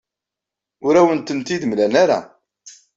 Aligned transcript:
Ur 0.85 0.93
awen-tent-id-mlan 0.99 1.93
ara. 2.03 2.19